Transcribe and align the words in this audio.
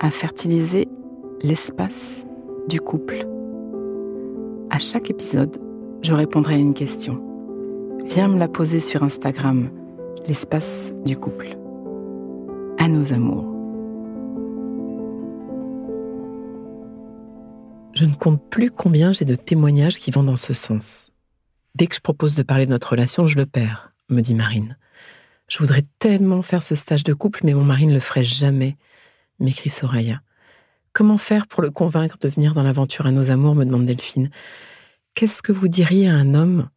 à 0.00 0.10
fertiliser 0.10 0.88
l'espace 1.42 2.24
du 2.68 2.80
couple. 2.80 3.26
À 4.70 4.78
chaque 4.78 5.10
épisode, 5.10 5.58
je 6.02 6.12
répondrai 6.12 6.54
à 6.54 6.58
une 6.58 6.74
question. 6.74 7.22
Viens 8.04 8.28
me 8.28 8.38
la 8.38 8.48
poser 8.48 8.80
sur 8.80 9.02
Instagram, 9.02 9.70
l'espace 10.26 10.92
du 11.04 11.16
couple. 11.16 11.48
À 12.78 12.88
nos 12.88 13.12
amours. 13.12 13.44
Je 17.94 18.04
ne 18.04 18.14
compte 18.14 18.40
plus 18.48 18.70
combien 18.70 19.12
j'ai 19.12 19.24
de 19.24 19.34
témoignages 19.34 19.98
qui 19.98 20.12
vont 20.12 20.22
dans 20.22 20.36
ce 20.36 20.54
sens. 20.54 21.10
Dès 21.74 21.88
que 21.88 21.96
je 21.96 22.00
propose 22.00 22.36
de 22.36 22.42
parler 22.44 22.66
de 22.66 22.70
notre 22.70 22.92
relation, 22.92 23.26
je 23.26 23.36
le 23.36 23.46
perds, 23.46 23.92
me 24.08 24.20
dit 24.20 24.34
Marine. 24.34 24.76
Je 25.48 25.58
voudrais 25.58 25.84
tellement 25.98 26.42
faire 26.42 26.62
ce 26.62 26.76
stage 26.76 27.02
de 27.02 27.14
couple, 27.14 27.40
mais 27.42 27.54
mon 27.54 27.64
mari 27.64 27.86
ne 27.86 27.94
le 27.94 28.00
ferait 28.00 28.24
jamais, 28.24 28.76
m'écrit 29.38 29.70
Soraya. 29.70 30.20
Comment 30.92 31.18
faire 31.18 31.46
pour 31.46 31.62
le 31.62 31.70
convaincre 31.70 32.18
de 32.18 32.28
venir 32.28 32.54
dans 32.54 32.62
l'aventure 32.62 33.06
à 33.06 33.10
nos 33.10 33.30
amours? 33.30 33.54
me 33.54 33.64
demande 33.64 33.86
Delphine. 33.86 34.30
Qu'est-ce 35.14 35.42
que 35.42 35.52
vous 35.52 35.68
diriez 35.68 36.08
à 36.08 36.14
un 36.14 36.34
homme 36.34 36.68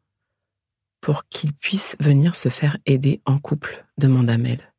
pour 1.00 1.28
qu'il 1.28 1.54
puisse 1.54 1.96
venir 2.00 2.36
se 2.36 2.50
faire 2.50 2.78
aider 2.86 3.22
en 3.26 3.40
couple? 3.40 3.86
demande 3.98 4.30
Amel. 4.30 4.74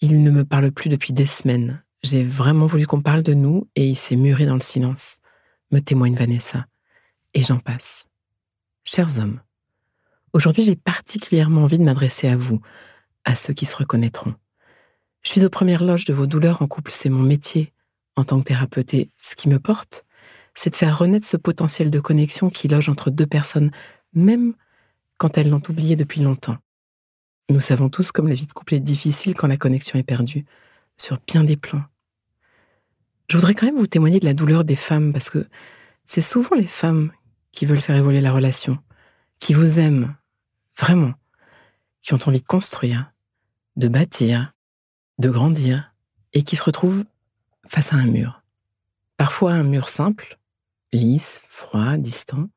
Il 0.00 0.22
ne 0.22 0.30
me 0.30 0.44
parle 0.44 0.70
plus 0.70 0.90
depuis 0.90 1.12
des 1.12 1.26
semaines. 1.26 1.82
J'ai 2.02 2.22
vraiment 2.22 2.66
voulu 2.66 2.86
qu'on 2.86 3.00
parle 3.00 3.22
de 3.22 3.34
nous 3.34 3.68
et 3.74 3.86
il 3.88 3.96
s'est 3.96 4.16
muré 4.16 4.46
dans 4.46 4.54
le 4.54 4.60
silence, 4.60 5.18
me 5.70 5.80
témoigne 5.80 6.14
Vanessa. 6.14 6.66
Et 7.34 7.42
j'en 7.42 7.58
passe. 7.58 8.06
Chers 8.84 9.18
hommes, 9.18 9.40
Aujourd'hui, 10.36 10.64
j'ai 10.64 10.76
particulièrement 10.76 11.62
envie 11.62 11.78
de 11.78 11.82
m'adresser 11.82 12.28
à 12.28 12.36
vous, 12.36 12.60
à 13.24 13.34
ceux 13.34 13.54
qui 13.54 13.64
se 13.64 13.74
reconnaîtront. 13.74 14.34
Je 15.26 15.32
suis 15.32 15.44
aux 15.44 15.50
premières 15.50 15.82
loges 15.82 16.04
de 16.04 16.14
vos 16.14 16.28
douleurs 16.28 16.62
en 16.62 16.68
couple, 16.68 16.92
c'est 16.92 17.08
mon 17.08 17.24
métier 17.24 17.72
en 18.14 18.22
tant 18.22 18.38
que 18.38 18.44
thérapeute 18.44 18.94
et 18.94 19.10
ce 19.16 19.34
qui 19.34 19.48
me 19.48 19.58
porte, 19.58 20.04
c'est 20.54 20.70
de 20.70 20.76
faire 20.76 20.96
renaître 20.96 21.26
ce 21.26 21.36
potentiel 21.36 21.90
de 21.90 21.98
connexion 21.98 22.48
qui 22.48 22.68
loge 22.68 22.88
entre 22.88 23.10
deux 23.10 23.26
personnes, 23.26 23.72
même 24.14 24.54
quand 25.18 25.36
elles 25.36 25.50
l'ont 25.50 25.62
oublié 25.68 25.96
depuis 25.96 26.20
longtemps. 26.20 26.58
Nous 27.50 27.58
savons 27.58 27.88
tous 27.88 28.12
comme 28.12 28.28
la 28.28 28.36
vie 28.36 28.46
de 28.46 28.52
couple 28.52 28.74
est 28.74 28.80
difficile 28.80 29.34
quand 29.34 29.48
la 29.48 29.56
connexion 29.56 29.98
est 29.98 30.04
perdue, 30.04 30.46
sur 30.96 31.18
bien 31.26 31.42
des 31.42 31.56
plans. 31.56 31.82
Je 33.28 33.36
voudrais 33.36 33.56
quand 33.56 33.66
même 33.66 33.78
vous 33.78 33.88
témoigner 33.88 34.20
de 34.20 34.26
la 34.26 34.34
douleur 34.34 34.62
des 34.62 34.76
femmes 34.76 35.12
parce 35.12 35.28
que 35.28 35.48
c'est 36.06 36.20
souvent 36.20 36.54
les 36.54 36.66
femmes 36.66 37.10
qui 37.50 37.66
veulent 37.66 37.80
faire 37.80 37.96
évoluer 37.96 38.20
la 38.20 38.32
relation, 38.32 38.78
qui 39.40 39.54
vous 39.54 39.80
aiment 39.80 40.14
vraiment, 40.78 41.14
qui 42.02 42.14
ont 42.14 42.28
envie 42.28 42.42
de 42.42 42.46
construire, 42.46 43.10
de 43.74 43.88
bâtir, 43.88 44.52
de 45.18 45.30
grandir, 45.30 45.92
et 46.32 46.42
qui 46.42 46.56
se 46.56 46.62
retrouvent 46.62 47.04
face 47.66 47.92
à 47.92 47.96
un 47.96 48.06
mur. 48.06 48.42
Parfois 49.16 49.52
un 49.52 49.62
mur 49.62 49.88
simple, 49.88 50.38
lisse, 50.92 51.40
froid, 51.48 51.96
distant. 51.96 52.48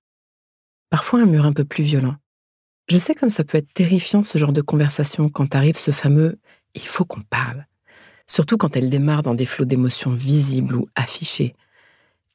Parfois 0.89 1.21
un 1.21 1.25
mur 1.25 1.45
un 1.45 1.53
peu 1.53 1.63
plus 1.63 1.83
violent. 1.83 2.15
Je 2.89 2.97
sais 2.97 3.15
comme 3.15 3.29
ça 3.29 3.43
peut 3.43 3.57
être 3.57 3.73
terrifiant 3.73 4.23
ce 4.23 4.37
genre 4.37 4.51
de 4.51 4.61
conversation 4.61 5.29
quand 5.29 5.55
arrive 5.55 5.77
ce 5.77 5.91
fameux⁇ 5.91 6.31
il 6.75 6.85
faut 6.85 7.05
qu'on 7.05 7.21
parle⁇ 7.21 7.59
surtout 8.29 8.57
quand 8.57 8.77
elle 8.77 8.89
démarre 8.89 9.23
dans 9.23 9.35
des 9.35 9.45
flots 9.45 9.65
d'émotions 9.65 10.11
visibles 10.11 10.75
ou 10.75 10.87
affichés. 10.95 11.55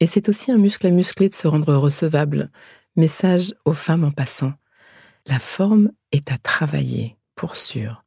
Et 0.00 0.06
c'est 0.06 0.28
aussi 0.28 0.50
un 0.50 0.58
muscle 0.58 0.86
à 0.86 0.90
muscler 0.90 1.28
de 1.28 1.34
se 1.34 1.46
rendre 1.46 1.74
recevable. 1.74 2.50
Message 2.96 3.54
aux 3.64 3.72
femmes 3.72 4.04
en 4.04 4.10
passant. 4.10 4.52
La 5.26 5.38
forme 5.38 5.90
est 6.12 6.30
à 6.30 6.38
travailler, 6.38 7.16
pour 7.34 7.56
sûr. 7.56 8.03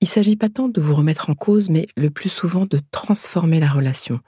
Il 0.00 0.04
ne 0.04 0.10
s'agit 0.10 0.36
pas 0.36 0.48
tant 0.48 0.68
de 0.68 0.80
vous 0.80 0.94
remettre 0.94 1.30
en 1.30 1.34
cause, 1.34 1.70
mais 1.70 1.86
le 1.96 2.10
plus 2.10 2.28
souvent 2.28 2.66
de 2.66 2.80
transformer 2.90 3.60
la 3.60 3.68
relation. 3.68 4.20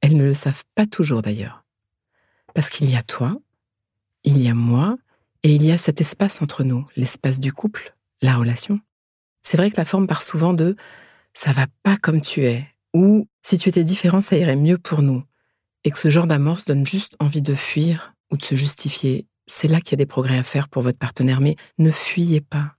Elles 0.00 0.16
ne 0.16 0.24
le 0.24 0.34
savent 0.34 0.64
pas 0.74 0.86
toujours 0.86 1.22
d'ailleurs. 1.22 1.64
Parce 2.54 2.70
qu'il 2.70 2.90
y 2.90 2.96
a 2.96 3.02
toi, 3.02 3.36
il 4.24 4.40
y 4.42 4.48
a 4.48 4.54
moi, 4.54 4.96
et 5.42 5.54
il 5.54 5.64
y 5.64 5.72
a 5.72 5.78
cet 5.78 6.00
espace 6.00 6.40
entre 6.42 6.64
nous, 6.64 6.86
l'espace 6.96 7.38
du 7.38 7.52
couple, 7.52 7.94
la 8.22 8.36
relation. 8.36 8.80
C'est 9.42 9.56
vrai 9.56 9.70
que 9.70 9.76
la 9.76 9.84
forme 9.84 10.06
part 10.06 10.22
souvent 10.22 10.54
de 10.54 10.76
ça 11.34 11.52
va 11.52 11.66
pas 11.82 11.96
comme 11.96 12.20
tu 12.20 12.46
es, 12.46 12.66
ou 12.94 13.28
si 13.42 13.58
tu 13.58 13.68
étais 13.68 13.84
différent, 13.84 14.22
ça 14.22 14.36
irait 14.36 14.56
mieux 14.56 14.78
pour 14.78 15.02
nous, 15.02 15.22
et 15.84 15.90
que 15.90 15.98
ce 15.98 16.08
genre 16.08 16.26
d'amorce 16.26 16.64
donne 16.64 16.86
juste 16.86 17.16
envie 17.18 17.42
de 17.42 17.54
fuir 17.54 18.14
ou 18.30 18.36
de 18.36 18.42
se 18.42 18.54
justifier 18.54 19.26
c'est 19.46 19.68
là 19.68 19.80
qu'il 19.80 19.92
y 19.92 19.94
a 19.94 19.96
des 19.96 20.06
progrès 20.06 20.38
à 20.38 20.42
faire 20.42 20.68
pour 20.68 20.82
votre 20.82 20.98
partenaire, 20.98 21.40
mais 21.40 21.56
ne 21.78 21.90
fuyez 21.90 22.40
pas. 22.40 22.76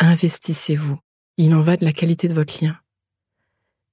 Investissez-vous. 0.00 0.98
Il 1.36 1.54
en 1.54 1.62
va 1.62 1.76
de 1.76 1.84
la 1.84 1.92
qualité 1.92 2.28
de 2.28 2.34
votre 2.34 2.62
lien. 2.62 2.78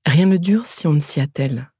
Rien 0.06 0.28
ne 0.28 0.38
dure 0.38 0.68
si 0.68 0.85
on 0.85 0.94
ne 0.94 1.00
s'y 1.00 1.19
attelle. 1.19 1.72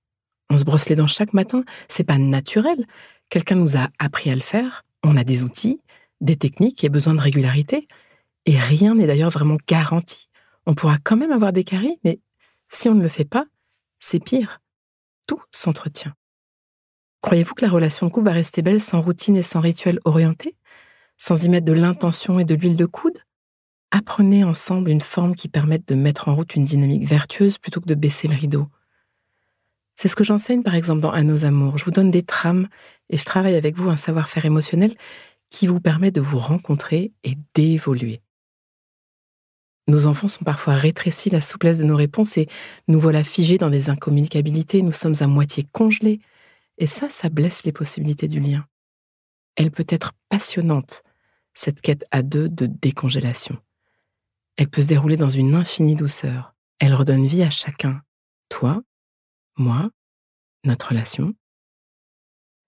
On 0.50 0.58
se 0.58 0.64
brosse 0.64 0.90
les 0.90 0.96
dents 0.96 1.08
chaque 1.08 1.34
matin, 1.34 1.64
c'est 1.88 2.04
pas 2.04 2.18
naturel. 2.18 2.86
Quelqu'un 3.30 3.56
nous 3.56 3.78
a 3.78 3.90
appris 4.00 4.32
à 4.32 4.36
le 4.36 4.42
faire, 4.42 4.84
on 5.04 5.16
a 5.18 5.24
des 5.24 5.44
outils, 5.44 5.80
des 6.20 6.36
techniques 6.36 6.84
et 6.84 6.90
besoin 6.90 7.14
de 7.14 7.22
régularité. 7.22 7.88
Et 8.46 8.58
rien 8.58 8.96
n'est 8.96 9.08
d'ailleurs 9.08 9.30
vraiment 9.30 9.58
garanti. 9.68 10.30
On 10.66 10.74
pourra 10.74 10.98
quand 10.98 11.16
même 11.16 11.32
avoir 11.32 11.54
des 11.54 11.64
caries, 11.64 12.00
mais 12.04 12.20
si 12.70 12.90
on 12.90 12.96
ne 12.96 13.04
le 13.04 13.10
fait 13.10 13.26
pas, 13.26 13.46
c'est 14.00 14.24
pire. 14.24 14.62
Tout 15.28 15.42
s'entretient. 15.52 16.14
Croyez-vous 17.22 17.54
que 17.54 17.64
la 17.64 17.72
relation 17.72 18.08
de 18.08 18.12
couple 18.12 18.26
va 18.26 18.34
rester 18.34 18.64
belle 18.64 18.82
sans 18.82 19.00
routine 19.00 19.38
et 19.38 19.44
sans 19.44 19.62
rituel 19.62 20.00
orienté? 20.06 20.56
Sans 21.18 21.44
y 21.44 21.50
mettre 21.50 21.66
de 21.66 21.74
l'intention 21.74 22.40
et 22.40 22.46
de 22.46 22.56
l'huile 22.56 22.76
de 22.76 22.88
coude? 22.88 23.20
Apprenez 23.92 24.44
ensemble 24.44 24.90
une 24.90 25.02
forme 25.02 25.36
qui 25.36 25.50
permette 25.50 25.88
de 25.88 25.96
mettre 25.96 26.30
en 26.30 26.36
route 26.36 26.56
une 26.56 26.66
dynamique 26.66 27.08
vertueuse 27.08 27.58
plutôt 27.58 27.82
que 27.82 27.88
de 27.88 27.96
baisser 27.96 28.28
le 28.28 28.36
rideau. 28.36 28.68
C'est 29.98 30.08
ce 30.08 30.16
que 30.16 30.24
j'enseigne 30.24 30.64
par 30.64 30.76
exemple 30.76 31.02
dans 31.02 31.12
À 31.12 31.24
nos 31.24 31.44
amours. 31.46 31.78
Je 31.78 31.86
vous 31.86 31.92
donne 31.92 32.10
des 32.10 32.24
trames 32.24 32.70
et 33.10 33.18
je 33.18 33.26
travaille 33.26 33.56
avec 33.56 33.76
vous 33.76 33.90
un 33.90 33.98
savoir-faire 33.98 34.46
émotionnel 34.46 34.96
qui 35.50 35.68
vous 35.68 35.82
permet 35.82 36.12
de 36.12 36.22
vous 36.22 36.40
rencontrer 36.40 37.12
et 37.24 37.38
d'évoluer. 37.54 38.22
Nos 39.88 40.06
enfants 40.06 40.30
sont 40.30 40.46
parfois 40.46 40.76
rétrécis 40.76 41.30
la 41.30 41.42
souplesse 41.42 41.80
de 41.80 41.84
nos 41.84 41.98
réponses 41.98 42.38
et 42.38 42.48
nous 42.88 43.00
voilà 43.00 43.24
figés 43.24 43.58
dans 43.58 43.70
des 43.70 43.90
incommunicabilités, 43.90 44.82
nous 44.82 44.92
sommes 44.92 45.16
à 45.20 45.28
moitié 45.28 45.68
congelés, 45.72 46.22
et 46.78 46.88
ça, 46.88 47.10
ça 47.10 47.30
blesse 47.30 47.64
les 47.66 47.72
possibilités 47.72 48.28
du 48.28 48.40
lien. 48.40 48.66
Elle 49.56 49.70
peut 49.70 49.86
être 49.90 50.14
passionnante, 50.30 51.04
cette 51.54 51.82
quête 51.82 52.06
à 52.12 52.22
deux 52.22 52.48
de 52.48 52.68
décongélation. 52.68 53.58
Elle 54.58 54.70
peut 54.70 54.82
se 54.82 54.88
dérouler 54.88 55.18
dans 55.18 55.30
une 55.30 55.56
infinie 55.56 55.96
douceur. 55.96 56.54
Elle 56.80 56.94
redonne 56.94 57.26
vie 57.26 57.44
à 57.44 57.50
chacun. 57.50 58.02
Toi, 58.50 58.82
moi, 59.58 59.90
notre 60.64 60.90
relation. 60.90 61.34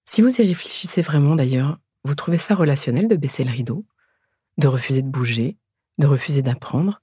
Si 0.06 0.21
vous 0.21 0.41
y 0.41 0.45
réfléchissez 0.45 1.01
vraiment 1.01 1.35
d'ailleurs, 1.35 1.80
vous 2.03 2.15
trouvez 2.15 2.38
ça 2.38 2.56
relationnel 2.56 3.07
de 3.07 3.15
baisser 3.15 3.44
le 3.44 3.51
rideau, 3.51 3.85
de 4.57 4.68
refuser 4.68 5.01
de 5.01 5.07
bouger, 5.07 5.57
de 5.97 6.07
refuser 6.07 6.41
d'apprendre? 6.41 7.01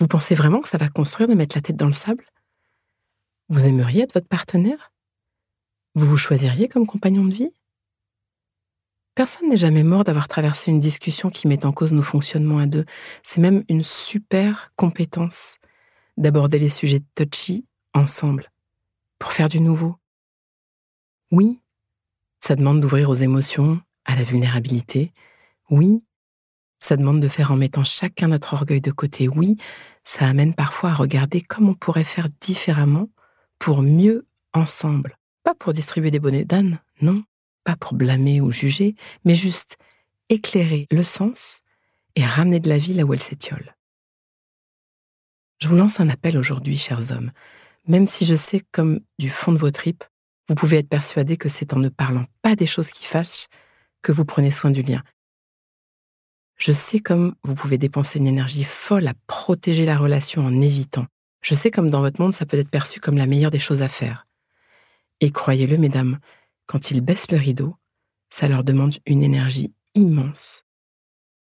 Vous 0.00 0.08
pensez 0.08 0.34
vraiment 0.34 0.60
que 0.60 0.68
ça 0.68 0.78
va 0.78 0.88
construire 0.88 1.28
de 1.28 1.34
mettre 1.34 1.56
la 1.56 1.62
tête 1.62 1.76
dans 1.76 1.86
le 1.86 1.92
sable? 1.92 2.26
Vous 3.48 3.66
aimeriez 3.66 4.02
être 4.02 4.14
votre 4.14 4.28
partenaire? 4.28 4.92
Vous 5.94 6.06
vous 6.06 6.16
choisiriez 6.16 6.68
comme 6.68 6.86
compagnon 6.86 7.24
de 7.24 7.34
vie? 7.34 7.52
Personne 9.14 9.48
n'est 9.48 9.56
jamais 9.56 9.84
mort 9.84 10.02
d'avoir 10.02 10.26
traversé 10.26 10.72
une 10.72 10.80
discussion 10.80 11.30
qui 11.30 11.46
met 11.46 11.64
en 11.64 11.72
cause 11.72 11.92
nos 11.92 12.02
fonctionnements 12.02 12.58
à 12.58 12.66
deux. 12.66 12.84
C'est 13.22 13.40
même 13.40 13.64
une 13.68 13.84
super 13.84 14.72
compétence 14.74 15.56
d'aborder 16.16 16.58
les 16.58 16.68
sujets 16.68 17.02
touchy 17.14 17.64
ensemble, 17.92 18.50
pour 19.18 19.32
faire 19.32 19.48
du 19.48 19.60
nouveau, 19.60 19.96
Oui, 21.30 21.60
ça 22.40 22.56
demande 22.56 22.80
d'ouvrir 22.80 23.08
aux 23.08 23.14
émotions, 23.14 23.80
à 24.04 24.14
la 24.16 24.22
vulnérabilité. 24.22 25.12
Oui, 25.70 26.02
ça 26.78 26.96
demande 26.96 27.20
de 27.20 27.28
faire 27.28 27.50
en 27.50 27.56
mettant 27.56 27.84
chacun 27.84 28.28
notre 28.28 28.54
orgueil 28.54 28.80
de 28.80 28.90
côté. 28.90 29.28
Oui, 29.28 29.56
ça 30.04 30.26
amène 30.26 30.54
parfois 30.54 30.90
à 30.90 30.94
regarder 30.94 31.40
comment 31.40 31.70
on 31.70 31.74
pourrait 31.74 32.04
faire 32.04 32.28
différemment 32.40 33.08
pour 33.58 33.80
mieux 33.80 34.26
ensemble. 34.52 35.16
Pas 35.42 35.54
pour 35.54 35.72
distribuer 35.72 36.10
des 36.10 36.20
bonnets 36.20 36.44
d'âne, 36.44 36.80
non, 37.00 37.24
pas 37.64 37.76
pour 37.76 37.94
blâmer 37.94 38.40
ou 38.40 38.50
juger, 38.50 38.94
mais 39.24 39.34
juste 39.34 39.76
éclairer 40.28 40.86
le 40.90 41.02
sens 41.02 41.60
et 42.16 42.24
ramener 42.24 42.60
de 42.60 42.68
la 42.68 42.78
vie 42.78 42.94
là 42.94 43.04
où 43.04 43.12
elle 43.12 43.22
s'étiole. 43.22 43.74
Je 45.58 45.68
vous 45.68 45.76
lance 45.76 46.00
un 46.00 46.08
appel 46.08 46.36
aujourd'hui, 46.36 46.76
chers 46.76 47.10
hommes, 47.10 47.32
même 47.86 48.06
si 48.06 48.24
je 48.24 48.34
sais 48.34 48.62
comme 48.72 49.00
du 49.18 49.30
fond 49.30 49.52
de 49.52 49.58
vos 49.58 49.70
tripes, 49.70 50.04
vous 50.48 50.54
pouvez 50.54 50.78
être 50.78 50.88
persuadé 50.88 51.36
que 51.36 51.48
c'est 51.48 51.72
en 51.72 51.78
ne 51.78 51.88
parlant 51.88 52.26
pas 52.42 52.56
des 52.56 52.66
choses 52.66 52.90
qui 52.90 53.06
fâchent 53.06 53.46
que 54.02 54.12
vous 54.12 54.24
prenez 54.24 54.50
soin 54.50 54.70
du 54.70 54.82
lien. 54.82 55.02
Je 56.56 56.72
sais 56.72 57.00
comme 57.00 57.34
vous 57.42 57.54
pouvez 57.54 57.78
dépenser 57.78 58.18
une 58.18 58.26
énergie 58.26 58.64
folle 58.64 59.08
à 59.08 59.14
protéger 59.26 59.86
la 59.86 59.96
relation 59.96 60.44
en 60.44 60.60
évitant. 60.60 61.06
Je 61.40 61.54
sais 61.54 61.70
comme 61.70 61.90
dans 61.90 62.00
votre 62.00 62.20
monde 62.20 62.32
ça 62.32 62.46
peut 62.46 62.58
être 62.58 62.70
perçu 62.70 63.00
comme 63.00 63.16
la 63.16 63.26
meilleure 63.26 63.50
des 63.50 63.58
choses 63.58 63.82
à 63.82 63.88
faire. 63.88 64.26
Et 65.20 65.30
croyez-le, 65.30 65.78
mesdames, 65.78 66.18
quand 66.66 66.90
ils 66.90 67.00
baissent 67.00 67.30
le 67.30 67.38
rideau, 67.38 67.76
ça 68.30 68.48
leur 68.48 68.64
demande 68.64 68.98
une 69.06 69.22
énergie 69.22 69.74
immense. 69.94 70.64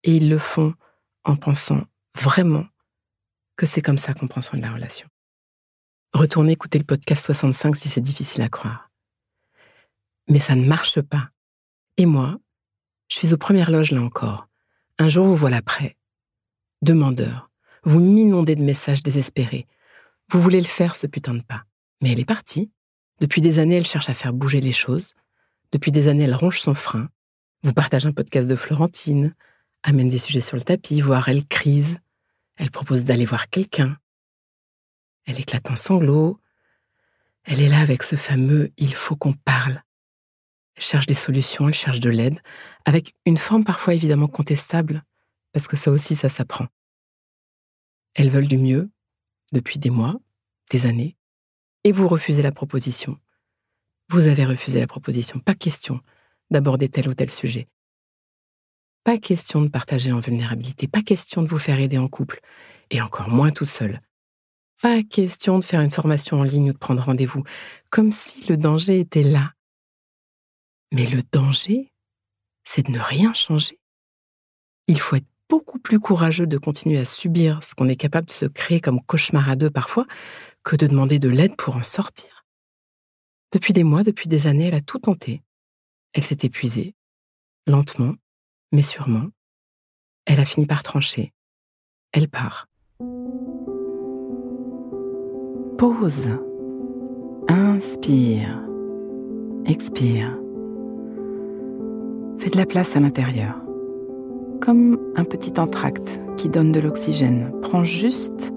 Et 0.03 0.17
ils 0.17 0.29
le 0.29 0.39
font 0.39 0.75
en 1.25 1.37
pensant 1.37 1.83
vraiment 2.17 2.67
que 3.57 3.67
c'est 3.67 3.83
comme 3.83 3.99
ça 3.99 4.15
qu'on 4.15 4.29
prend 4.29 4.41
soin 4.41 4.59
de 4.59 4.65
la 4.65 4.73
relation. 4.73 5.09
Retournez 6.13 6.53
écouter 6.53 6.79
le 6.79 6.85
podcast 6.85 7.25
65 7.25 7.77
si 7.77 7.89
c'est 7.89 8.01
difficile 8.01 8.43
à 8.43 8.49
croire. 8.49 8.91
Mais 10.29 10.39
ça 10.39 10.55
ne 10.55 10.65
marche 10.65 11.01
pas. 11.01 11.31
Et 11.97 12.07
moi, 12.07 12.39
je 13.09 13.19
suis 13.19 13.33
aux 13.33 13.39
premières 13.39 13.71
loges 13.71 13.91
là 13.91 14.03
encore. 14.03 14.49
Un 14.99 15.09
jour 15.09 15.27
vous 15.27 15.37
voilà 15.37 15.61
prêt. 15.61 15.97
Demandeur. 16.83 17.51
Vous 17.83 18.01
m'inondez 18.01 18.57
de 18.57 18.63
messages 18.63 19.03
désespérés. 19.03 19.67
Vous 20.31 20.41
voulez 20.41 20.61
le 20.61 20.67
faire, 20.67 20.97
ce 20.97 21.07
putain 21.07 21.35
de 21.35 21.43
pas. 21.43 21.65
Mais 22.01 22.13
elle 22.13 22.21
est 22.21 22.25
partie. 22.25 22.71
Depuis 23.21 23.41
des 23.41 23.59
années, 23.59 23.77
elle 23.77 23.87
cherche 23.87 24.09
à 24.09 24.15
faire 24.15 24.33
bouger 24.33 24.61
les 24.61 24.73
choses. 24.73 25.15
Depuis 25.73 25.93
des 25.93 26.09
années, 26.09 26.25
elle 26.25 26.35
ronge 26.35 26.61
son 26.61 26.75
frein. 26.75 27.09
Vous 27.63 27.73
partagez 27.73 28.07
un 28.07 28.13
podcast 28.13 28.49
de 28.49 28.57
Florentine, 28.57 29.35
amène 29.83 30.09
des 30.09 30.19
sujets 30.19 30.41
sur 30.41 30.57
le 30.57 30.63
tapis, 30.63 31.01
voire 31.01 31.29
elle 31.29 31.47
crise. 31.47 31.97
Elle 32.57 32.71
propose 32.71 33.05
d'aller 33.05 33.25
voir 33.25 33.49
quelqu'un. 33.49 33.97
Elle 35.27 35.41
éclate 35.41 35.71
en 35.71 35.77
sanglots. 35.77 36.39
Elle 37.45 37.61
est 37.61 37.69
là 37.69 37.81
avec 37.81 38.03
ce 38.03 38.17
fameux 38.17 38.73
il 38.77 38.95
faut 38.95 39.17
qu'on 39.17 39.33
parle. 39.33 39.83
Elle 40.77 40.83
cherche 40.83 41.07
des 41.07 41.15
solutions, 41.15 41.69
elle 41.69 41.75
cherche 41.75 42.01
de 42.01 42.11
l'aide, 42.11 42.41
avec 42.85 43.15
une 43.27 43.37
forme 43.37 43.65
parfois 43.65 43.95
évidemment 43.95 44.29
contestable, 44.29 45.05
parce 45.53 45.69
que 45.69 45.77
ça 45.77 45.91
aussi, 45.91 46.17
ça 46.17 46.29
s'apprend. 46.29 46.67
Elles 48.15 48.31
veulent 48.31 48.49
du 48.49 48.59
mieux, 48.59 48.91
depuis 49.53 49.79
des 49.79 49.91
mois, 49.91 50.17
des 50.71 50.87
années, 50.87 51.17
et 51.85 51.93
vous 51.93 52.09
refusez 52.09 52.43
la 52.43 52.53
proposition. 52.53 53.19
Vous 54.09 54.27
avez 54.27 54.45
refusé 54.45 54.81
la 54.81 54.87
proposition, 54.87 55.39
pas 55.39 55.55
question 55.55 56.01
d'aborder 56.51 56.89
tel 56.89 57.09
ou 57.09 57.15
tel 57.15 57.31
sujet. 57.31 57.69
Pas 59.05 59.19
question 59.19 59.61
de 59.61 59.69
partager 59.69 60.13
en 60.13 60.21
vulnérabilité, 60.21 60.89
pas 60.89 61.03
question 61.03 61.43
de 61.43 61.49
vous 61.49 61.59
faire 61.59 61.79
aider 61.79 61.99
en 61.99 62.09
couple, 62.09 62.41
et 62.91 63.03
encore 63.03 63.29
moins 63.29 63.51
tout 63.51 63.67
seul. 63.67 64.01
Pas 64.83 65.03
question 65.03 65.59
de 65.59 65.65
faire 65.65 65.81
une 65.81 65.91
formation 65.91 66.41
en 66.41 66.43
ligne 66.43 66.71
ou 66.71 66.73
de 66.73 66.79
prendre 66.79 67.03
rendez-vous, 67.03 67.45
comme 67.91 68.13
si 68.13 68.47
le 68.49 68.57
danger 68.57 69.01
était 69.01 69.23
là. 69.23 69.53
Mais 70.93 71.07
le 71.07 71.23
danger, 71.23 71.93
c'est 72.65 72.87
de 72.87 72.93
ne 72.93 73.01
rien 73.01 73.35
changer. 73.35 73.79
Il 74.87 75.01
faut 75.01 75.17
être 75.17 75.27
beaucoup 75.49 75.79
plus 75.79 76.01
courageux 76.01 76.47
de 76.47 76.59
continuer 76.59 76.99
à 76.99 77.05
subir 77.05 77.63
ce 77.63 77.75
qu'on 77.75 77.89
est 77.89 77.97
capable 77.97 78.29
de 78.29 78.33
se 78.33 78.47
créer 78.47 78.81
comme 78.81 79.03
cauchemar 79.03 79.49
à 79.49 79.57
deux 79.57 79.71
parfois 79.71 80.07
que 80.65 80.77
de 80.77 80.87
demander 80.87 81.19
de 81.19 81.29
l'aide 81.29 81.57
pour 81.57 81.77
en 81.77 81.83
sortir. 81.83 82.45
Depuis 83.53 83.73
des 83.73 83.85
mois, 83.85 84.03
depuis 84.03 84.29
des 84.29 84.47
années, 84.47 84.69
elle 84.69 84.75
a 84.75 84.81
tout 84.81 84.99
tenté. 84.99 85.43
Elle 86.15 86.25
s'est 86.25 86.39
épuisée, 86.43 86.95
lentement, 87.67 88.15
mais 88.73 88.83
sûrement, 88.83 89.29
elle 90.27 90.41
a 90.41 90.45
fini 90.45 90.67
par 90.67 90.83
trancher. 90.83 91.33
Elle 92.13 92.29
part. 92.29 92.67
Pause. 95.79 96.31
Inspire. 97.49 98.61
Expire. 99.67 100.39
Fais 102.39 102.51
de 102.51 102.57
la 102.57 102.67
place 102.67 102.97
à 102.97 103.01
l'intérieur. 103.01 103.61
Comme 104.61 104.99
un 105.17 105.25
petit 105.25 105.59
entracte 105.61 106.21
qui 106.37 106.49
donne 106.49 106.73
de 106.73 106.81
l'oxygène. 106.81 107.53
Prends 107.61 107.85
juste 107.85 108.54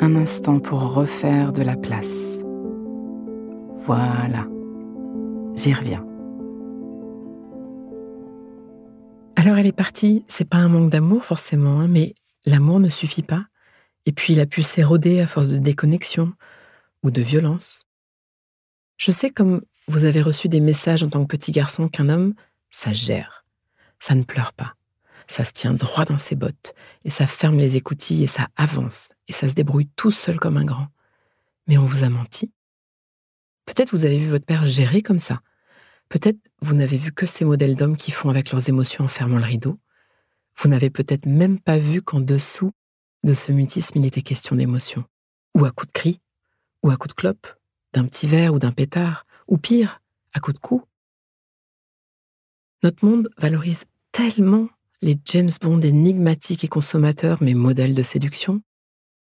un 0.00 0.16
instant 0.16 0.60
pour 0.60 0.94
refaire 0.94 1.52
de 1.52 1.62
la 1.62 1.76
place. 1.76 2.38
Voilà. 3.78 4.46
J'y 5.56 5.72
reviens. 5.72 6.04
Alors 9.36 9.56
elle 9.56 9.66
est 9.66 9.72
partie, 9.72 10.24
c'est 10.28 10.48
pas 10.48 10.58
un 10.58 10.68
manque 10.68 10.90
d'amour 10.90 11.24
forcément, 11.24 11.80
hein, 11.80 11.88
mais 11.88 12.14
l'amour 12.44 12.80
ne 12.80 12.90
suffit 12.90 13.22
pas. 13.22 13.46
Et 14.06 14.12
puis 14.12 14.34
il 14.34 14.40
a 14.40 14.46
pu 14.46 14.62
s'éroder 14.62 15.20
à 15.20 15.26
force 15.26 15.48
de 15.48 15.58
déconnexion 15.58 16.32
ou 17.02 17.10
de 17.10 17.22
violence. 17.22 17.84
Je 18.96 19.10
sais 19.10 19.30
comme 19.30 19.62
vous 19.86 20.04
avez 20.04 20.22
reçu 20.22 20.48
des 20.48 20.60
messages 20.60 21.02
en 21.02 21.08
tant 21.08 21.24
que 21.24 21.36
petit 21.36 21.52
garçon 21.52 21.88
qu'un 21.88 22.08
homme, 22.08 22.34
ça 22.70 22.92
gère. 22.92 23.44
Ça 24.00 24.14
ne 24.14 24.22
pleure 24.22 24.52
pas. 24.52 24.74
Ça 25.28 25.44
se 25.44 25.52
tient 25.52 25.74
droit 25.74 26.04
dans 26.04 26.18
ses 26.18 26.34
bottes 26.34 26.74
et 27.04 27.10
ça 27.10 27.26
ferme 27.26 27.58
les 27.58 27.76
écoutilles 27.76 28.24
et 28.24 28.28
ça 28.28 28.48
avance 28.56 29.12
et 29.28 29.32
ça 29.32 29.48
se 29.48 29.54
débrouille 29.54 29.88
tout 29.94 30.10
seul 30.10 30.40
comme 30.40 30.56
un 30.56 30.64
grand. 30.64 30.88
Mais 31.66 31.78
on 31.78 31.84
vous 31.84 32.02
a 32.02 32.08
menti. 32.08 32.50
Peut-être 33.66 33.90
vous 33.90 34.04
avez 34.04 34.18
vu 34.18 34.28
votre 34.28 34.46
père 34.46 34.64
gérer 34.64 35.02
comme 35.02 35.18
ça, 35.18 35.40
Peut-être 36.08 36.38
vous 36.62 36.74
n'avez 36.74 36.96
vu 36.96 37.12
que 37.12 37.26
ces 37.26 37.44
modèles 37.44 37.76
d'hommes 37.76 37.96
qui 37.96 38.10
font 38.10 38.30
avec 38.30 38.50
leurs 38.50 38.68
émotions 38.68 39.04
en 39.04 39.08
fermant 39.08 39.38
le 39.38 39.44
rideau. 39.44 39.78
Vous 40.56 40.68
n'avez 40.68 40.90
peut-être 40.90 41.26
même 41.26 41.60
pas 41.60 41.78
vu 41.78 42.02
qu'en 42.02 42.20
dessous 42.20 42.72
de 43.24 43.34
ce 43.34 43.52
mutisme, 43.52 43.98
il 43.98 44.06
était 44.06 44.22
question 44.22 44.56
d'émotion. 44.56 45.04
Ou 45.54 45.64
à 45.66 45.70
coup 45.70 45.86
de 45.86 45.92
cri, 45.92 46.20
ou 46.82 46.90
à 46.90 46.96
coup 46.96 47.08
de 47.08 47.12
clope, 47.12 47.46
d'un 47.92 48.06
petit 48.06 48.26
verre 48.26 48.54
ou 48.54 48.58
d'un 48.58 48.72
pétard, 48.72 49.26
ou 49.48 49.58
pire, 49.58 50.00
à 50.32 50.40
coup 50.40 50.52
de 50.52 50.58
cou. 50.58 50.82
Notre 52.82 53.04
monde 53.04 53.28
valorise 53.36 53.84
tellement 54.12 54.68
les 55.02 55.18
James 55.26 55.50
Bond 55.60 55.80
énigmatiques 55.80 56.64
et 56.64 56.68
consommateurs, 56.68 57.38
mais 57.40 57.54
modèles 57.54 57.94
de 57.94 58.02
séduction, 58.02 58.62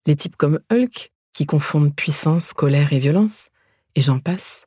les 0.05 0.15
types 0.15 0.35
comme 0.35 0.59
Hulk 0.71 1.11
qui 1.33 1.45
confondent 1.45 1.95
puissance, 1.95 2.53
colère 2.53 2.93
et 2.93 2.99
violence, 2.99 3.49
et 3.95 4.01
j'en 4.01 4.19
passe 4.19 4.65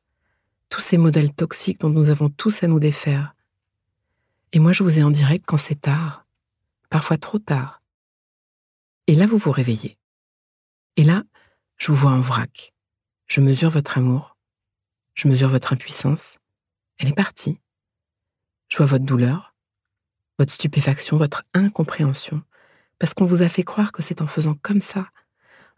tous 0.69 0.81
ces 0.81 0.97
modèles 0.97 1.33
toxiques 1.33 1.81
dont 1.81 1.91
nous 1.91 2.09
avons 2.09 2.31
tous 2.31 2.63
à 2.63 2.67
nous 2.67 2.81
défaire. 2.81 3.35
Et 4.53 4.59
moi, 4.59 4.73
je 4.73 4.83
vous 4.83 4.99
ai 4.99 5.03
en 5.03 5.11
direct 5.11 5.45
quand 5.47 5.59
c'est 5.59 5.81
tard, 5.81 6.27
parfois 6.91 7.19
trop 7.19 7.39
tard. 7.39 7.83
Et 9.07 9.15
là, 9.15 9.27
vous 9.27 9.37
vous 9.37 9.51
réveillez. 9.51 9.99
Et 10.97 11.05
là, 11.05 11.23
je 11.77 11.89
vous 11.89 11.97
vois 11.97 12.13
en 12.13 12.21
vrac. 12.21 12.73
Je 13.27 13.41
mesure 13.41 13.71
votre 13.71 13.99
amour. 13.99 14.37
Je 15.15 15.29
mesure 15.29 15.49
votre 15.49 15.73
impuissance. 15.73 16.39
Elle 16.99 17.09
est 17.09 17.15
partie. 17.15 17.59
Je 18.69 18.79
vois 18.79 18.87
votre 18.87 19.05
douleur, 19.05 19.54
votre 20.39 20.53
stupéfaction, 20.53 21.17
votre 21.17 21.45
incompréhension, 21.55 22.43
parce 22.99 23.15
qu'on 23.15 23.25
vous 23.25 23.43
a 23.43 23.49
fait 23.49 23.63
croire 23.63 23.93
que 23.93 24.03
c'est 24.03 24.23
en 24.23 24.27
faisant 24.27 24.55
comme 24.63 24.81
ça, 24.81 25.09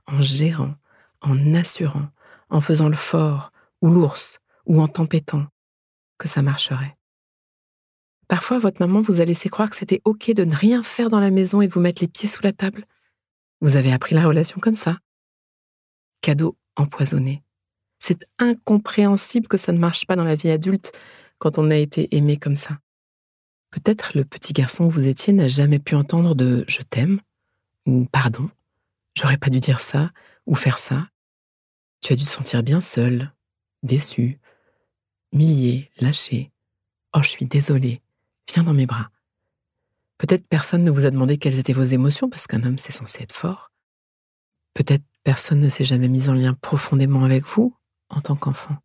en 0.07 0.21
gérant, 0.23 0.75
en 1.21 1.55
assurant, 1.55 2.09
en 2.51 2.61
faisant 2.61 2.89
le 2.89 2.97
fort 2.97 3.53
ou 3.83 3.91
l'ours, 3.91 4.39
ou 4.67 4.81
en 4.81 4.89
tempêtant 4.89 5.47
que 6.19 6.29
ça 6.29 6.43
marcherait. 6.43 6.97
Parfois, 8.29 8.59
votre 8.59 8.81
maman 8.81 9.01
vous 9.01 9.21
a 9.21 9.25
laissé 9.25 9.49
croire 9.49 9.71
que 9.71 9.77
c'était 9.77 10.01
OK 10.05 10.33
de 10.33 10.45
ne 10.45 10.55
rien 10.55 10.83
faire 10.83 11.11
dans 11.11 11.21
la 11.21 11.31
maison 11.31 11.61
et 11.61 11.69
de 11.69 11.73
vous 11.73 11.81
mettre 11.81 12.03
les 12.03 12.09
pieds 12.09 12.29
sous 12.29 12.43
la 12.43 12.53
table. 12.53 12.85
Vous 13.61 13.77
avez 13.77 13.93
appris 13.93 14.15
la 14.15 14.27
relation 14.27 14.61
comme 14.61 14.75
ça. 14.75 14.99
Cadeau 16.23 16.57
empoisonné. 16.75 17.43
C'est 17.99 18.27
incompréhensible 18.39 19.49
que 19.49 19.57
ça 19.57 19.73
ne 19.73 19.79
marche 19.79 20.07
pas 20.07 20.17
dans 20.17 20.25
la 20.25 20.35
vie 20.35 20.51
adulte 20.51 20.93
quand 21.39 21.59
on 21.59 21.71
a 21.71 21.77
été 21.77 22.15
aimé 22.17 22.37
comme 22.37 22.57
ça. 22.57 22.79
Peut-être 23.71 24.17
le 24.17 24.25
petit 24.25 24.53
garçon 24.53 24.89
que 24.89 24.93
vous 24.95 25.09
étiez 25.09 25.33
n'a 25.33 25.49
jamais 25.49 25.79
pu 25.79 25.95
entendre 25.95 26.35
de 26.35 26.65
je 26.69 26.83
t'aime 26.83 27.21
ou 27.87 28.07
pardon, 28.11 28.51
j'aurais 29.15 29.39
pas 29.39 29.51
dû 29.51 29.61
dire 29.61 29.81
ça 29.81 30.11
ou 30.47 30.55
faire 30.55 30.79
ça. 30.79 31.09
Tu 32.01 32.13
as 32.13 32.17
dû 32.17 32.25
te 32.25 32.31
sentir 32.31 32.63
bien 32.63 32.81
seul, 32.81 33.33
déçu, 33.83 34.39
millier, 35.33 35.91
lâché. 35.99 36.51
Oh, 37.15 37.23
je 37.23 37.29
suis 37.29 37.47
désolée, 37.47 38.03
viens 38.53 38.63
dans 38.63 38.75
mes 38.75 38.87
bras. 38.87 39.11
Peut-être 40.19 40.47
personne 40.47 40.85
ne 40.85 40.91
vous 40.91 41.05
a 41.05 41.11
demandé 41.11 41.39
quelles 41.39 41.59
étaient 41.59 41.73
vos 41.73 41.83
émotions, 41.83 42.31
parce 42.31 42.47
qu'un 42.47 42.63
homme, 42.63 42.79
c'est 42.79 42.93
censé 42.93 43.23
être 43.23 43.35
fort. 43.35 43.71
Peut-être 44.75 45.05
personne 45.25 45.61
ne 45.61 45.69
s'est 45.69 45.85
jamais 45.85 46.09
mis 46.09 46.29
en 46.29 46.35
lien 46.35 46.55
profondément 46.55 47.25
avec 47.25 47.45
vous 47.45 47.75
en 48.09 48.21
tant 48.21 48.37
qu'enfant. 48.37 48.77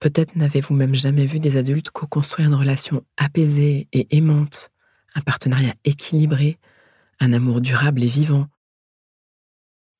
Peut-être 0.00 0.36
n'avez-vous 0.36 0.74
même 0.74 0.94
jamais 0.94 1.26
vu 1.26 1.40
des 1.40 1.56
adultes 1.56 1.90
co-construire 1.90 2.48
une 2.48 2.54
relation 2.54 3.04
apaisée 3.16 3.88
et 3.92 4.16
aimante, 4.16 4.70
un 5.14 5.20
partenariat 5.20 5.74
équilibré, 5.84 6.58
un 7.20 7.32
amour 7.32 7.60
durable 7.60 8.02
et 8.02 8.08
vivant. 8.08 8.48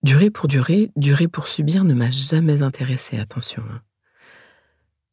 Durer 0.02 0.30
pour 0.30 0.48
durer, 0.48 0.90
durer 0.96 1.28
pour 1.28 1.48
subir 1.48 1.84
ne 1.84 1.94
m'a 1.94 2.10
jamais 2.10 2.62
intéressé, 2.62 3.18
attention. 3.18 3.62
Hein. 3.70 3.82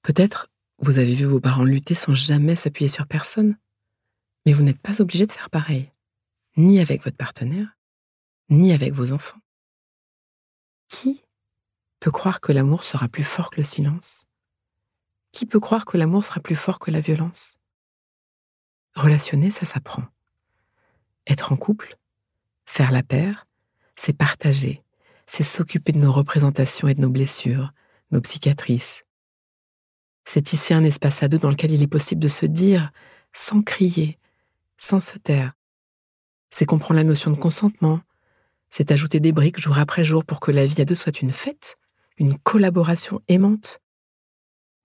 Peut-être 0.02 0.50
vous 0.80 0.98
avez 0.98 1.14
vu 1.14 1.26
vos 1.26 1.40
parents 1.40 1.64
lutter 1.64 1.94
sans 1.94 2.16
jamais 2.16 2.56
s'appuyer 2.56 2.90
sur 2.90 3.08
personne, 3.08 3.56
mais 4.46 4.54
vous 4.54 4.64
n'êtes 4.64 4.82
pas 4.82 5.00
obligé 5.00 5.28
de 5.28 5.32
faire 5.32 5.50
pareil, 5.50 5.92
ni 6.58 6.80
avec 6.80 7.04
votre 7.04 7.18
partenaire, 7.18 7.78
ni 8.50 8.74
avec 8.74 8.94
vos 8.94 9.14
enfants. 9.14 9.40
Qui 10.90 11.24
peut 12.00 12.12
croire 12.12 12.42
que 12.42 12.52
l'amour 12.52 12.84
sera 12.84 13.08
plus 13.08 13.24
fort 13.24 13.52
que 13.52 13.58
le 13.58 13.64
silence? 13.64 14.26
Qui 15.32 15.46
peut 15.46 15.60
croire 15.60 15.86
que 15.86 15.98
l'amour 15.98 16.26
sera 16.26 16.40
plus 16.40 16.56
fort 16.56 16.80
que 16.80 16.92
la 16.92 17.02
violence? 17.02 17.58
Relationner, 18.96 19.52
ça 19.52 19.66
s'apprend. 19.66 20.04
Être 21.28 21.54
en 21.54 21.58
couple, 21.58 21.98
faire 22.66 22.92
la 22.92 23.04
paire, 23.04 23.48
c'est 23.96 24.14
partager, 24.14 24.84
c'est 25.28 25.44
s'occuper 25.44 25.92
de 25.92 26.00
nos 26.00 26.12
représentations 26.12 26.88
et 26.88 26.96
de 26.96 27.02
nos 27.02 27.10
blessures, 27.10 27.72
nos 28.12 28.24
cicatrices, 28.24 29.04
c'est 30.26 30.44
tisser 30.44 30.74
un 30.74 30.86
espace 30.86 31.24
à 31.24 31.28
deux 31.28 31.40
dans 31.40 31.50
lequel 31.50 31.72
il 31.72 31.82
est 31.82 31.88
possible 31.88 32.22
de 32.22 32.30
se 32.30 32.46
dire 32.46 32.92
sans 33.34 33.62
crier, 33.62 34.18
sans 34.78 35.02
se 35.02 35.18
taire. 35.18 35.52
C'est 36.52 36.66
comprendre 36.66 37.00
la 37.00 37.04
notion 37.04 37.32
de 37.32 37.36
consentement. 37.36 38.00
C'est 38.70 38.92
ajouter 38.92 39.20
des 39.20 39.34
briques 39.34 39.60
jour 39.60 39.78
après 39.78 40.06
jour 40.06 40.24
pour 40.24 40.40
que 40.40 40.52
la 40.52 40.66
vie 40.66 40.82
à 40.82 40.86
deux 40.86 40.96
soit 40.96 41.22
une 41.22 41.32
fête, 41.32 41.78
une 42.18 42.38
collaboration 42.38 43.22
aimante. 43.28 43.81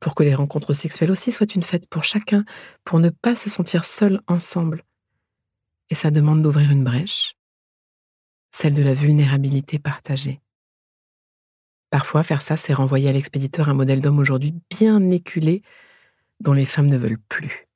Pour 0.00 0.14
que 0.14 0.22
les 0.22 0.34
rencontres 0.34 0.74
sexuelles 0.74 1.10
aussi 1.10 1.32
soient 1.32 1.54
une 1.54 1.62
fête 1.62 1.88
pour 1.88 2.04
chacun, 2.04 2.44
pour 2.84 2.98
ne 3.00 3.10
pas 3.10 3.36
se 3.36 3.48
sentir 3.50 3.86
seul 3.86 4.20
ensemble. 4.26 4.84
Et 5.90 5.94
ça 5.94 6.10
demande 6.10 6.42
d'ouvrir 6.42 6.70
une 6.70 6.84
brèche, 6.84 7.36
celle 8.52 8.74
de 8.74 8.82
la 8.82 8.94
vulnérabilité 8.94 9.78
partagée. 9.78 10.40
Parfois, 11.90 12.22
faire 12.22 12.42
ça, 12.42 12.56
c'est 12.56 12.74
renvoyer 12.74 13.08
à 13.08 13.12
l'expéditeur 13.12 13.68
un 13.68 13.74
modèle 13.74 14.00
d'homme 14.00 14.18
aujourd'hui 14.18 14.54
bien 14.70 15.10
éculé 15.10 15.62
dont 16.40 16.52
les 16.52 16.66
femmes 16.66 16.88
ne 16.88 16.98
veulent 16.98 17.20
plus. 17.28 17.66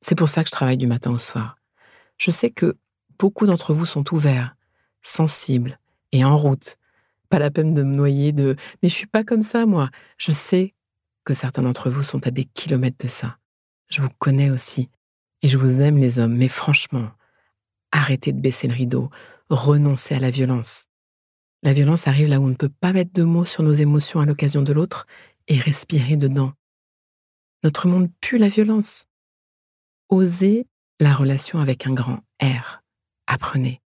C'est 0.00 0.14
pour 0.14 0.28
ça 0.28 0.42
que 0.42 0.48
je 0.48 0.52
travaille 0.52 0.76
du 0.76 0.86
matin 0.86 1.10
au 1.10 1.18
soir. 1.18 1.56
Je 2.18 2.30
sais 2.30 2.50
que 2.50 2.76
beaucoup 3.18 3.46
d'entre 3.46 3.72
vous 3.72 3.86
sont 3.86 4.12
ouverts, 4.12 4.54
sensibles 5.02 5.78
et 6.12 6.24
en 6.24 6.36
route. 6.36 6.76
Pas 7.28 7.38
la 7.38 7.50
peine 7.50 7.72
de 7.72 7.82
me 7.82 7.94
noyer 7.94 8.32
de 8.32 8.56
mais 8.82 8.88
je 8.88 8.94
suis 8.94 9.06
pas 9.06 9.24
comme 9.24 9.42
ça, 9.42 9.64
moi. 9.64 9.90
Je 10.18 10.32
sais 10.32 10.74
que 11.24 11.34
certains 11.34 11.62
d'entre 11.62 11.90
vous 11.90 12.02
sont 12.02 12.26
à 12.26 12.30
des 12.30 12.44
kilomètres 12.44 13.04
de 13.04 13.08
ça. 13.08 13.38
Je 13.88 14.00
vous 14.00 14.10
connais 14.18 14.50
aussi. 14.50 14.90
Et 15.42 15.48
je 15.48 15.58
vous 15.58 15.80
aime, 15.80 15.98
les 15.98 16.18
hommes. 16.18 16.36
Mais 16.36 16.48
franchement, 16.48 17.10
arrêtez 17.90 18.32
de 18.32 18.40
baisser 18.40 18.68
le 18.68 18.74
rideau. 18.74 19.10
Renoncez 19.50 20.14
à 20.14 20.20
la 20.20 20.30
violence. 20.30 20.86
La 21.62 21.72
violence 21.72 22.08
arrive 22.08 22.28
là 22.28 22.40
où 22.40 22.44
on 22.44 22.48
ne 22.48 22.54
peut 22.54 22.68
pas 22.68 22.92
mettre 22.92 23.12
de 23.12 23.22
mots 23.22 23.44
sur 23.44 23.62
nos 23.62 23.72
émotions 23.72 24.20
à 24.20 24.26
l'occasion 24.26 24.62
de 24.62 24.72
l'autre 24.72 25.06
et 25.48 25.58
respirer 25.58 26.16
dedans. 26.16 26.52
Notre 27.62 27.86
monde 27.86 28.10
pue 28.20 28.38
la 28.38 28.48
violence. 28.48 29.04
Osez 30.08 30.66
la 30.98 31.14
relation 31.14 31.60
avec 31.60 31.86
un 31.86 31.92
grand 31.92 32.20
R. 32.42 32.82
Apprenez. 33.26 33.80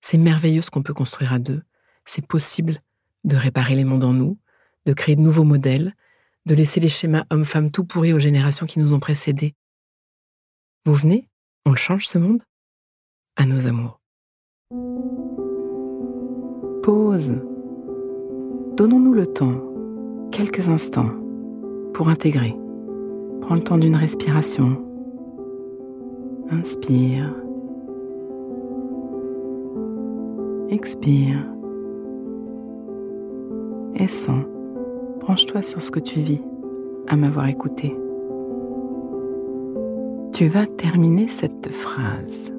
C'est 0.00 0.18
merveilleux 0.18 0.62
ce 0.62 0.70
qu'on 0.70 0.82
peut 0.82 0.94
construire 0.94 1.32
à 1.32 1.38
deux. 1.38 1.62
C'est 2.04 2.26
possible 2.26 2.80
de 3.24 3.36
réparer 3.36 3.74
les 3.74 3.84
mondes 3.84 4.04
en 4.04 4.12
nous, 4.12 4.38
de 4.86 4.92
créer 4.92 5.16
de 5.16 5.20
nouveaux 5.20 5.44
modèles, 5.44 5.94
de 6.46 6.54
laisser 6.54 6.80
les 6.80 6.88
schémas 6.88 7.24
hommes-femmes 7.30 7.70
tout 7.70 7.84
pourris 7.84 8.12
aux 8.12 8.20
générations 8.20 8.66
qui 8.66 8.78
nous 8.78 8.92
ont 8.92 9.00
précédés. 9.00 9.54
Vous 10.86 10.94
venez 10.94 11.28
On 11.64 11.74
change 11.74 12.06
ce 12.06 12.18
monde? 12.18 12.42
À 13.36 13.44
nos 13.44 13.66
amours. 13.66 14.00
Pause. 16.82 17.34
Donnons-nous 18.76 19.12
le 19.12 19.26
temps, 19.26 19.60
quelques 20.30 20.68
instants, 20.68 21.10
pour 21.92 22.08
intégrer. 22.08 22.54
Prends 23.40 23.56
le 23.56 23.62
temps 23.62 23.78
d'une 23.78 23.96
respiration. 23.96 24.82
Inspire. 26.50 27.34
Expire. 30.70 31.44
Et. 33.98 34.55
Branche-toi 35.26 35.64
sur 35.64 35.82
ce 35.82 35.90
que 35.90 35.98
tu 35.98 36.20
vis 36.20 36.40
à 37.08 37.16
m'avoir 37.16 37.48
écouté. 37.48 37.96
Tu 40.32 40.46
vas 40.46 40.66
terminer 40.66 41.26
cette 41.26 41.68
phrase. 41.72 42.52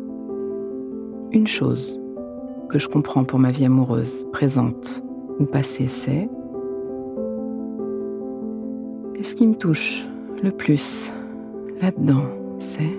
Une 1.31 1.47
chose 1.47 1.97
que 2.67 2.77
je 2.77 2.89
comprends 2.89 3.23
pour 3.23 3.39
ma 3.39 3.51
vie 3.51 3.63
amoureuse, 3.63 4.27
présente 4.33 5.01
ou 5.39 5.45
passée, 5.45 5.87
c'est 5.87 6.29
et 9.15 9.23
ce 9.23 9.33
qui 9.33 9.47
me 9.47 9.55
touche 9.55 10.05
le 10.43 10.51
plus 10.51 11.09
là-dedans, 11.81 12.25
c'est 12.59 12.97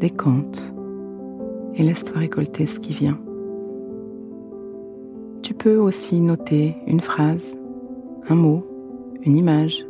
décompte 0.00 0.74
et 1.76 1.84
laisse-toi 1.84 2.18
récolter 2.18 2.66
ce 2.66 2.80
qui 2.80 2.92
vient. 2.92 3.20
Peux 5.60 5.76
aussi 5.76 6.20
noter 6.20 6.76
une 6.86 7.00
phrase, 7.00 7.56
un 8.28 8.34
mot, 8.34 8.66
une 9.22 9.36
image, 9.36 9.86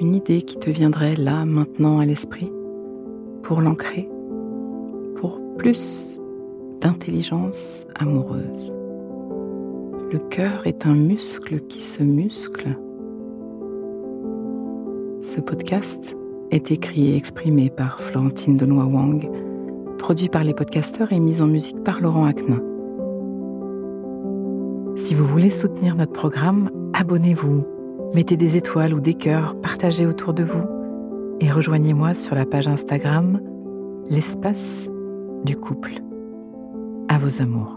une 0.00 0.14
idée 0.14 0.42
qui 0.42 0.58
te 0.58 0.70
viendrait 0.70 1.16
là, 1.16 1.44
maintenant 1.44 1.98
à 1.98 2.06
l'esprit, 2.06 2.52
pour 3.42 3.60
l'ancrer 3.60 4.08
plus 5.56 6.20
d'intelligence 6.80 7.84
amoureuse. 7.96 8.72
Le 10.12 10.18
cœur 10.30 10.66
est 10.66 10.86
un 10.86 10.94
muscle 10.94 11.60
qui 11.62 11.80
se 11.80 12.02
muscle. 12.02 12.76
Ce 15.20 15.40
podcast 15.40 16.14
est 16.50 16.70
écrit 16.70 17.10
et 17.10 17.16
exprimé 17.16 17.70
par 17.70 18.00
Florentine 18.00 18.56
Denois 18.56 18.84
Wang, 18.84 19.28
produit 19.98 20.28
par 20.28 20.44
les 20.44 20.54
podcasteurs 20.54 21.12
et 21.12 21.18
mis 21.18 21.40
en 21.40 21.46
musique 21.46 21.82
par 21.82 22.00
Laurent 22.00 22.26
Aknin. 22.26 22.62
Si 24.96 25.14
vous 25.14 25.26
voulez 25.26 25.50
soutenir 25.50 25.94
notre 25.94 26.12
programme, 26.12 26.70
abonnez-vous, 26.94 27.66
mettez 28.14 28.38
des 28.38 28.56
étoiles 28.56 28.94
ou 28.94 29.00
des 29.00 29.12
cœurs, 29.12 29.54
partagez 29.60 30.06
autour 30.06 30.32
de 30.32 30.42
vous 30.42 30.64
et 31.38 31.50
rejoignez-moi 31.50 32.14
sur 32.14 32.34
la 32.34 32.46
page 32.46 32.66
Instagram 32.66 33.40
L'espace 34.08 34.90
du 35.44 35.56
couple 35.56 36.00
à 37.08 37.18
vos 37.18 37.42
amours. 37.42 37.76